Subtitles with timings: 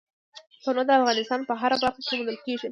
[0.63, 2.69] تنوع د افغانستان په هره برخه کې موندل کېږي.